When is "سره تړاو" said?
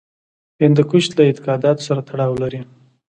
1.87-2.33